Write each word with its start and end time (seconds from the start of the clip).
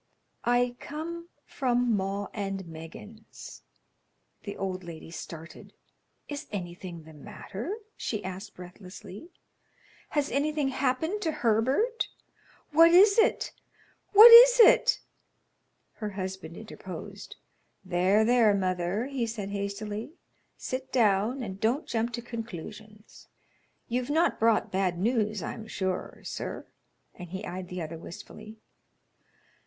"I 0.45 0.77
come 0.79 1.29
from 1.45 1.95
'Maw 1.95 2.29
and 2.33 2.65
Meggins.'" 2.65 3.61
The 4.41 4.57
old 4.57 4.83
lady 4.83 5.11
started. 5.11 5.73
"Is 6.27 6.47
anything 6.51 7.03
the 7.03 7.13
matter?" 7.13 7.77
she 7.95 8.23
asked, 8.23 8.55
breathlessly. 8.55 9.29
"Has 10.09 10.31
anything 10.31 10.69
happened 10.69 11.21
to 11.21 11.31
Herbert? 11.31 12.07
What 12.71 12.89
is 12.89 13.19
it? 13.19 13.51
What 14.11 14.31
is 14.31 14.59
it?" 14.59 15.01
Her 15.97 16.09
husband 16.09 16.57
interposed. 16.57 17.35
"There, 17.85 18.25
there, 18.25 18.55
mother," 18.55 19.05
he 19.05 19.27
said, 19.27 19.51
hastily. 19.51 20.13
"Sit 20.57 20.91
down, 20.91 21.43
and 21.43 21.59
don't 21.59 21.85
jump 21.85 22.11
to 22.13 22.23
conclusions. 22.23 23.27
You've 23.87 24.09
not 24.09 24.39
brought 24.39 24.71
bad 24.71 24.97
news, 24.97 25.43
I'm 25.43 25.67
sure, 25.67 26.21
sir;" 26.23 26.65
and 27.13 27.29
he 27.29 27.45
eyed 27.45 27.67
the 27.67 27.83
other 27.83 27.99
wistfully. 27.99 28.57